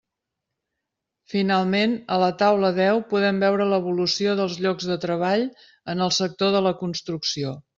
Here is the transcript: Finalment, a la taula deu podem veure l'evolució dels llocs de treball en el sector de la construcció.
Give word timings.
Finalment, 1.33 1.93
a 2.15 2.19
la 2.23 2.29
taula 2.39 2.71
deu 2.79 3.03
podem 3.13 3.43
veure 3.45 3.69
l'evolució 3.75 4.33
dels 4.43 4.57
llocs 4.67 4.89
de 4.93 4.99
treball 5.07 5.47
en 5.95 6.03
el 6.07 6.15
sector 6.23 6.57
de 6.57 6.65
la 6.71 6.77
construcció. 6.85 7.55